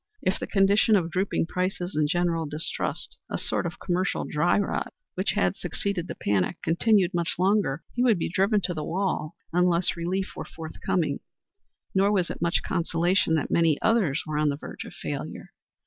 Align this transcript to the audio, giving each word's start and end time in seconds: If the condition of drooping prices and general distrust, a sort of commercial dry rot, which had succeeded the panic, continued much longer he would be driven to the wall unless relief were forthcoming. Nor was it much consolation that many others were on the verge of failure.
If 0.23 0.39
the 0.39 0.47
condition 0.47 0.95
of 0.95 1.11
drooping 1.11 1.45
prices 1.45 1.93
and 1.93 2.09
general 2.09 2.47
distrust, 2.47 3.19
a 3.29 3.37
sort 3.37 3.67
of 3.67 3.79
commercial 3.79 4.25
dry 4.25 4.57
rot, 4.57 4.95
which 5.13 5.33
had 5.33 5.55
succeeded 5.55 6.07
the 6.07 6.15
panic, 6.15 6.57
continued 6.63 7.13
much 7.13 7.35
longer 7.37 7.83
he 7.93 8.01
would 8.03 8.17
be 8.17 8.27
driven 8.27 8.61
to 8.61 8.73
the 8.73 8.83
wall 8.83 9.35
unless 9.53 9.95
relief 9.95 10.33
were 10.35 10.43
forthcoming. 10.45 11.19
Nor 11.93 12.11
was 12.11 12.31
it 12.31 12.41
much 12.41 12.63
consolation 12.63 13.35
that 13.35 13.51
many 13.51 13.79
others 13.83 14.23
were 14.25 14.39
on 14.39 14.49
the 14.49 14.57
verge 14.57 14.85
of 14.85 14.93
failure. 14.95 15.53